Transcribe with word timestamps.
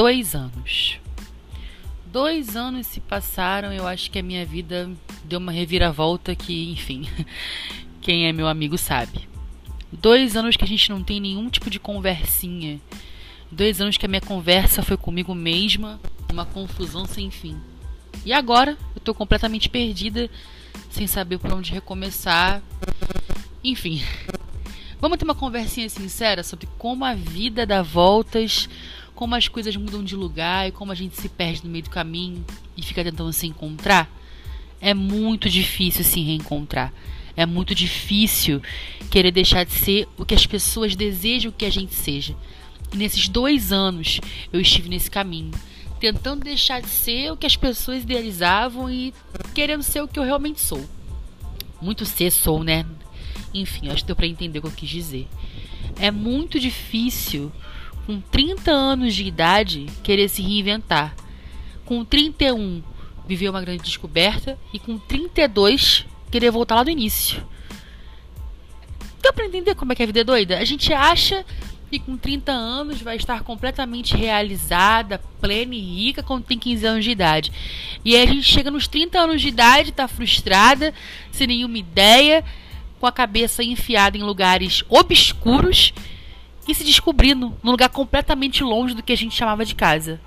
dois 0.00 0.34
anos. 0.34 0.98
Dois 2.06 2.56
anos 2.56 2.86
se 2.86 3.00
passaram, 3.00 3.70
eu 3.70 3.86
acho 3.86 4.10
que 4.10 4.18
a 4.18 4.22
minha 4.22 4.46
vida 4.46 4.90
deu 5.24 5.38
uma 5.38 5.52
reviravolta 5.52 6.34
que, 6.34 6.70
enfim, 6.70 7.06
quem 8.00 8.26
é 8.26 8.32
meu 8.32 8.48
amigo 8.48 8.78
sabe. 8.78 9.28
Dois 9.92 10.38
anos 10.38 10.56
que 10.56 10.64
a 10.64 10.66
gente 10.66 10.88
não 10.88 11.04
tem 11.04 11.20
nenhum 11.20 11.50
tipo 11.50 11.68
de 11.68 11.78
conversinha. 11.78 12.80
Dois 13.52 13.78
anos 13.78 13.98
que 13.98 14.06
a 14.06 14.08
minha 14.08 14.22
conversa 14.22 14.82
foi 14.82 14.96
comigo 14.96 15.34
mesma, 15.34 16.00
uma 16.32 16.46
confusão 16.46 17.04
sem 17.04 17.30
fim. 17.30 17.60
E 18.24 18.32
agora 18.32 18.78
eu 18.94 19.02
tô 19.02 19.12
completamente 19.12 19.68
perdida, 19.68 20.30
sem 20.90 21.06
saber 21.06 21.36
por 21.36 21.52
onde 21.52 21.72
recomeçar. 21.72 22.62
Enfim, 23.62 24.02
vamos 24.98 25.18
ter 25.18 25.26
uma 25.26 25.34
conversinha 25.34 25.90
sincera 25.90 26.42
sobre 26.42 26.66
como 26.78 27.04
a 27.04 27.12
vida 27.12 27.66
dá 27.66 27.82
voltas 27.82 28.66
como 29.20 29.34
as 29.34 29.48
coisas 29.48 29.76
mudam 29.76 30.02
de 30.02 30.16
lugar 30.16 30.66
e 30.66 30.72
como 30.72 30.92
a 30.92 30.94
gente 30.94 31.14
se 31.20 31.28
perde 31.28 31.62
no 31.62 31.70
meio 31.70 31.84
do 31.84 31.90
caminho 31.90 32.42
e 32.74 32.80
fica 32.80 33.04
tentando 33.04 33.30
se 33.34 33.46
encontrar, 33.46 34.10
é 34.80 34.94
muito 34.94 35.46
difícil 35.50 36.02
se 36.02 36.22
reencontrar. 36.22 36.90
É 37.36 37.44
muito 37.44 37.74
difícil 37.74 38.62
querer 39.10 39.30
deixar 39.30 39.64
de 39.64 39.72
ser 39.72 40.08
o 40.16 40.24
que 40.24 40.34
as 40.34 40.46
pessoas 40.46 40.96
desejam 40.96 41.52
que 41.52 41.66
a 41.66 41.70
gente 41.70 41.94
seja. 41.94 42.34
E 42.90 42.96
nesses 42.96 43.28
dois 43.28 43.72
anos 43.72 44.22
eu 44.50 44.58
estive 44.58 44.88
nesse 44.88 45.10
caminho, 45.10 45.50
tentando 46.00 46.42
deixar 46.42 46.80
de 46.80 46.88
ser 46.88 47.30
o 47.30 47.36
que 47.36 47.44
as 47.44 47.56
pessoas 47.56 48.04
idealizavam 48.04 48.90
e 48.90 49.12
querendo 49.54 49.82
ser 49.82 50.00
o 50.00 50.08
que 50.08 50.18
eu 50.18 50.24
realmente 50.24 50.62
sou. 50.62 50.82
Muito 51.78 52.06
ser 52.06 52.30
sou, 52.30 52.64
né? 52.64 52.86
Enfim, 53.52 53.90
acho 53.90 54.02
que 54.02 54.06
deu 54.06 54.16
para 54.16 54.26
entender 54.26 54.60
o 54.60 54.62
que 54.62 54.68
eu 54.68 54.72
quis 54.72 54.88
dizer. 54.88 55.28
É 55.98 56.10
muito 56.10 56.58
difícil 56.58 57.52
com 58.06 58.20
30 58.20 58.70
anos 58.70 59.14
de 59.14 59.24
idade, 59.24 59.86
querer 60.02 60.28
se 60.28 60.42
reinventar. 60.42 61.14
Com 61.84 62.04
31, 62.04 62.82
viver 63.26 63.48
uma 63.48 63.60
grande 63.60 63.82
descoberta. 63.82 64.58
E 64.72 64.78
com 64.78 64.98
32, 64.98 66.06
querer 66.30 66.50
voltar 66.50 66.76
lá 66.76 66.82
do 66.82 66.90
início. 66.90 67.42
Deu 69.22 69.32
pra 69.32 69.44
entender 69.44 69.74
como 69.74 69.92
é 69.92 69.94
que 69.94 70.02
a 70.02 70.06
vida 70.06 70.20
é 70.20 70.24
doida? 70.24 70.58
A 70.58 70.64
gente 70.64 70.92
acha 70.92 71.44
que 71.90 71.98
com 71.98 72.16
30 72.16 72.52
anos 72.52 73.02
vai 73.02 73.16
estar 73.16 73.42
completamente 73.42 74.16
realizada, 74.16 75.20
plena 75.40 75.74
e 75.74 75.80
rica 75.80 76.22
quando 76.22 76.44
tem 76.44 76.58
15 76.58 76.86
anos 76.86 77.04
de 77.04 77.10
idade. 77.10 77.52
E 78.04 78.14
aí 78.14 78.22
a 78.22 78.26
gente 78.26 78.44
chega 78.44 78.70
nos 78.70 78.86
30 78.86 79.18
anos 79.18 79.42
de 79.42 79.48
idade, 79.48 79.92
tá 79.92 80.06
frustrada, 80.06 80.94
sem 81.32 81.48
nenhuma 81.48 81.78
ideia, 81.78 82.44
com 83.00 83.06
a 83.06 83.12
cabeça 83.12 83.64
enfiada 83.64 84.16
em 84.16 84.22
lugares 84.22 84.84
obscuros 84.88 85.92
e 86.70 86.74
se 86.74 86.84
descobrindo 86.84 87.52
num 87.62 87.72
lugar 87.72 87.88
completamente 87.88 88.62
longe 88.62 88.94
do 88.94 89.02
que 89.02 89.12
a 89.12 89.16
gente 89.16 89.34
chamava 89.34 89.64
de 89.64 89.74
casa. 89.74 90.20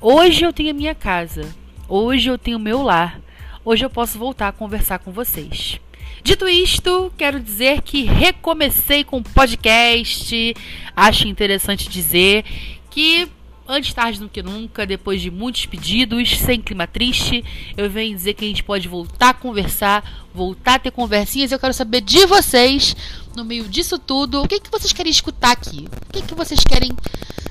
Hoje 0.00 0.44
eu 0.44 0.52
tenho 0.52 0.70
a 0.70 0.74
minha 0.74 0.94
casa. 0.94 1.54
Hoje 1.88 2.28
eu 2.28 2.36
tenho 2.36 2.58
o 2.58 2.60
meu 2.60 2.82
lar. 2.82 3.20
Hoje 3.64 3.84
eu 3.84 3.90
posso 3.90 4.18
voltar 4.18 4.48
a 4.48 4.52
conversar 4.52 4.98
com 4.98 5.10
vocês. 5.10 5.80
Dito 6.22 6.46
isto, 6.48 7.12
quero 7.16 7.40
dizer 7.40 7.80
que 7.82 8.04
recomecei 8.04 9.04
com 9.04 9.18
o 9.18 9.22
podcast. 9.22 10.54
Acho 10.94 11.28
interessante 11.28 11.88
dizer 11.88 12.44
que 12.90 13.28
Antes 13.66 13.94
tarde 13.94 14.20
do 14.20 14.28
que 14.28 14.42
nunca, 14.42 14.84
depois 14.84 15.22
de 15.22 15.30
muitos 15.30 15.64
pedidos, 15.64 16.38
sem 16.38 16.60
clima 16.60 16.86
triste, 16.86 17.42
eu 17.74 17.88
venho 17.88 18.14
dizer 18.14 18.34
que 18.34 18.44
a 18.44 18.48
gente 18.48 18.62
pode 18.62 18.86
voltar 18.86 19.30
a 19.30 19.34
conversar, 19.34 20.26
voltar 20.34 20.74
a 20.74 20.78
ter 20.78 20.90
conversinhas. 20.90 21.50
Eu 21.50 21.58
quero 21.58 21.72
saber 21.72 22.02
de 22.02 22.26
vocês, 22.26 22.94
no 23.34 23.44
meio 23.44 23.68
disso 23.68 23.98
tudo, 23.98 24.42
o 24.42 24.48
que, 24.48 24.60
que 24.60 24.70
vocês 24.70 24.92
querem 24.92 25.10
escutar 25.10 25.52
aqui? 25.52 25.88
O 26.08 26.12
que, 26.12 26.22
que 26.22 26.34
vocês 26.34 26.60
querem, 26.64 26.90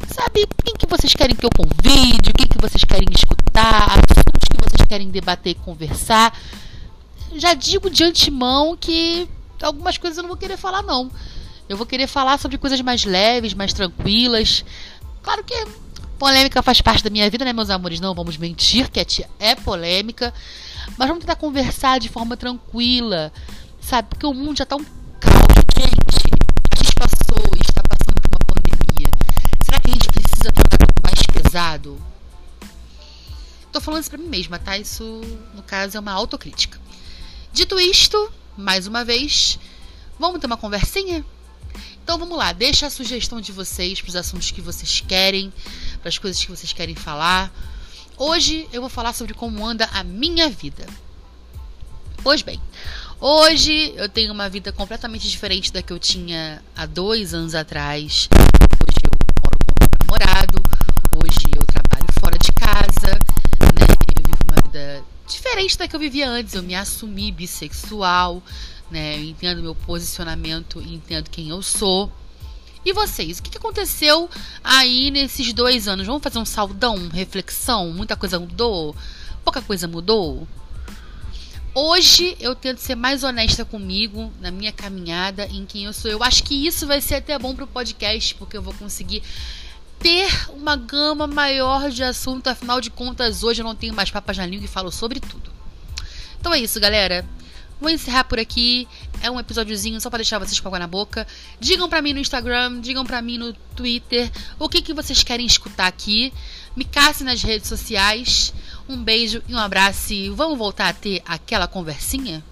sabe? 0.07 0.47
Quem 0.63 0.75
que 0.75 0.87
vocês 0.87 1.13
querem 1.13 1.35
que 1.35 1.45
eu 1.45 1.49
convide? 1.55 2.29
O 2.29 2.33
que, 2.33 2.47
que 2.47 2.61
vocês 2.61 2.83
querem 2.83 3.07
escutar? 3.13 3.89
Assuntos 3.89 4.49
que 4.49 4.69
vocês 4.69 4.87
querem 4.87 5.09
debater 5.09 5.51
e 5.51 5.55
conversar? 5.55 6.37
Já 7.35 7.53
digo 7.53 7.89
de 7.89 8.03
antemão 8.03 8.77
que 8.77 9.27
algumas 9.61 9.97
coisas 9.97 10.17
eu 10.17 10.23
não 10.23 10.29
vou 10.29 10.37
querer 10.37 10.57
falar, 10.57 10.81
não. 10.81 11.11
Eu 11.67 11.77
vou 11.77 11.85
querer 11.85 12.07
falar 12.07 12.37
sobre 12.37 12.57
coisas 12.57 12.79
mais 12.81 13.03
leves, 13.05 13.53
mais 13.53 13.73
tranquilas. 13.73 14.63
Claro 15.21 15.43
que 15.43 15.53
Polêmica 16.19 16.61
faz 16.61 16.79
parte 16.79 17.03
da 17.03 17.09
minha 17.09 17.29
vida, 17.29 17.43
né, 17.43 17.51
meus 17.51 17.69
amores? 17.69 17.99
Não 17.99 18.13
vamos 18.13 18.37
mentir, 18.37 18.89
que 18.89 19.25
é 19.39 19.55
polêmica. 19.55 20.33
Mas 20.97 21.07
vamos 21.07 21.23
tentar 21.23 21.35
conversar 21.35 21.99
de 21.99 22.09
forma 22.09 22.37
tranquila, 22.37 23.31
sabe? 23.81 24.09
Porque 24.09 24.25
o 24.25 24.33
mundo 24.33 24.57
já 24.57 24.65
tá 24.65 24.75
um 24.75 24.85
Tô 33.73 33.81
falando 33.81 34.01
isso 34.01 34.09
pra 34.11 34.19
mim 34.19 34.29
mesma, 34.29 34.59
tá? 34.59 34.77
Isso, 34.77 35.03
no 35.55 35.63
caso, 35.63 35.97
é 35.97 35.99
uma 35.99 36.11
autocrítica. 36.11 36.79
Dito 37.51 37.79
isto, 37.79 38.31
mais 38.55 38.85
uma 38.85 39.03
vez, 39.03 39.57
vamos 40.19 40.39
ter 40.39 40.45
uma 40.45 40.57
conversinha? 40.57 41.25
Então 42.03 42.19
vamos 42.19 42.37
lá, 42.37 42.51
deixa 42.51 42.85
a 42.85 42.89
sugestão 42.89 43.41
de 43.41 43.51
vocês 43.51 43.99
para 43.99 44.09
os 44.09 44.15
assuntos 44.15 44.51
que 44.51 44.61
vocês 44.61 45.01
querem, 45.01 45.51
para 46.01 46.09
as 46.09 46.19
coisas 46.19 46.43
que 46.43 46.51
vocês 46.51 46.71
querem 46.71 46.93
falar. 46.93 47.51
Hoje 48.15 48.67
eu 48.71 48.79
vou 48.79 48.89
falar 48.89 49.13
sobre 49.13 49.33
como 49.33 49.65
anda 49.65 49.89
a 49.91 50.03
minha 50.03 50.49
vida. 50.49 50.85
Pois 52.21 52.41
bem, 52.41 52.59
hoje 53.19 53.93
eu 53.95 54.07
tenho 54.07 54.31
uma 54.33 54.49
vida 54.49 54.71
completamente 54.71 55.27
diferente 55.27 55.73
da 55.73 55.81
que 55.81 55.91
eu 55.91 55.97
tinha 55.97 56.63
há 56.75 56.85
dois 56.85 57.33
anos 57.33 57.55
atrás. 57.55 58.29
Hoje 58.31 58.99
eu 59.03 59.11
moro 59.43 59.57
com 59.65 59.73
meu 59.79 59.89
namorado, 59.99 60.61
hoje 61.23 61.47
eu 61.55 61.65
trabalho 61.65 62.13
fora 62.19 62.37
de 62.37 62.51
casa, 62.51 63.17
né? 63.73 63.87
Eu 64.15 64.23
vivo 64.23 64.43
uma 64.47 64.61
vida 64.61 65.03
diferente 65.83 65.87
da 65.87 65.87
que 65.87 65.95
eu 65.95 65.99
vivia 65.99 66.29
antes. 66.29 66.53
Eu 66.53 66.63
me 66.63 66.75
assumi 66.75 67.31
bissexual 67.31 68.41
né? 68.93 69.17
Eu 69.17 69.23
entendo 69.23 69.61
meu 69.61 69.73
posicionamento 69.73 70.79
entendo 70.79 71.29
quem 71.29 71.49
eu 71.49 71.61
sou. 71.61 72.11
E 72.85 72.93
vocês, 72.93 73.39
o 73.39 73.43
que 73.43 73.57
aconteceu 73.57 74.29
aí 74.63 75.09
nesses 75.09 75.51
dois 75.53 75.87
anos? 75.87 76.05
Vamos 76.05 76.21
fazer 76.21 76.37
um 76.37 76.45
saudão, 76.45 77.09
reflexão? 77.09 77.91
Muita 77.91 78.15
coisa 78.15 78.39
mudou? 78.39 78.95
Pouca 79.43 79.61
coisa 79.61 79.87
mudou? 79.87 80.47
Hoje 81.73 82.37
eu 82.39 82.53
tento 82.53 82.77
ser 82.79 82.93
mais 82.93 83.23
honesta 83.23 83.65
comigo 83.65 84.31
na 84.39 84.51
minha 84.51 84.71
caminhada, 84.71 85.47
em 85.47 85.65
quem 85.65 85.85
eu 85.85 85.93
sou. 85.93 86.11
Eu 86.11 86.21
acho 86.21 86.43
que 86.43 86.67
isso 86.67 86.85
vai 86.85 87.01
ser 87.01 87.15
até 87.15 87.39
bom 87.39 87.55
pro 87.55 87.65
podcast, 87.65 88.35
porque 88.35 88.57
eu 88.57 88.61
vou 88.61 88.73
conseguir 88.75 89.23
ter 89.97 90.27
uma 90.49 90.75
gama 90.75 91.25
maior 91.25 91.89
de 91.89 92.03
assunto. 92.03 92.47
Afinal 92.47 92.79
de 92.79 92.91
contas, 92.91 93.43
hoje 93.43 93.61
eu 93.61 93.65
não 93.65 93.73
tenho 93.73 93.93
mais 93.93 94.11
papas 94.11 94.37
na 94.37 94.45
língua 94.45 94.65
e 94.65 94.67
falo 94.67 94.91
sobre 94.91 95.19
tudo. 95.19 95.52
Então 96.43 96.53
é 96.53 96.59
isso, 96.59 96.77
galera. 96.77 97.25
Vou 97.79 97.89
encerrar 97.89 98.25
por 98.25 98.37
aqui. 98.37 98.85
É 99.21 99.31
um 99.31 99.39
episódiozinho 99.39 100.01
só 100.01 100.09
para 100.09 100.17
deixar 100.17 100.39
vocês 100.39 100.59
com 100.59 100.67
água 100.67 100.77
na 100.77 100.87
boca. 100.87 101.25
Digam 101.57 101.87
para 101.87 102.01
mim 102.01 102.11
no 102.11 102.19
Instagram, 102.19 102.81
digam 102.81 103.05
para 103.05 103.21
mim 103.21 103.37
no 103.37 103.53
Twitter 103.77 104.29
o 104.59 104.67
que, 104.67 104.81
que 104.81 104.93
vocês 104.93 105.23
querem 105.23 105.45
escutar 105.45 105.87
aqui. 105.87 106.33
Me 106.75 106.83
casse 106.83 107.23
nas 107.23 107.41
redes 107.41 107.69
sociais. 107.69 108.53
Um 108.89 109.01
beijo 109.01 109.41
e 109.47 109.55
um 109.55 109.57
abraço. 109.57 110.11
E 110.11 110.29
vamos 110.31 110.57
voltar 110.57 110.89
a 110.89 110.93
ter 110.93 111.21
aquela 111.25 111.65
conversinha? 111.65 112.43